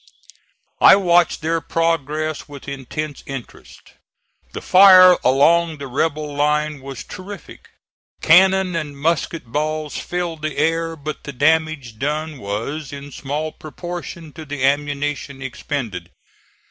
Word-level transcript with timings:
I 0.79 0.95
watched 0.95 1.41
their 1.43 1.61
progress 1.61 2.47
with 2.49 2.67
intense 2.67 3.21
interest. 3.27 3.93
The 4.51 4.59
fire 4.59 5.15
along 5.23 5.77
the 5.77 5.85
rebel 5.85 6.33
line 6.33 6.81
was 6.81 7.03
terrific. 7.03 7.69
Cannon 8.19 8.75
and 8.75 8.97
musket 8.97 9.45
balls 9.45 9.97
filled 9.97 10.41
the 10.41 10.57
air: 10.57 10.95
but 10.95 11.23
the 11.23 11.33
damage 11.33 11.99
done 11.99 12.39
was 12.39 12.91
in 12.91 13.11
small 13.11 13.51
proportion 13.51 14.33
to 14.33 14.43
the 14.43 14.63
ammunition 14.65 15.39
expended. 15.39 16.09